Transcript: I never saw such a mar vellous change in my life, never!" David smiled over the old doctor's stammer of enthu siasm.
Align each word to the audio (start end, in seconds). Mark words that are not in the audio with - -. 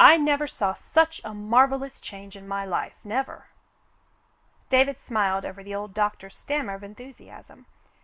I 0.00 0.16
never 0.16 0.46
saw 0.46 0.74
such 0.74 1.20
a 1.24 1.34
mar 1.34 1.66
vellous 1.66 2.00
change 2.00 2.36
in 2.36 2.46
my 2.46 2.64
life, 2.64 2.94
never!" 3.02 3.46
David 4.74 5.00
smiled 5.00 5.44
over 5.44 5.64
the 5.64 5.74
old 5.74 5.92
doctor's 5.92 6.36
stammer 6.36 6.74
of 6.74 6.82
enthu 6.82 7.08
siasm. 7.08 7.64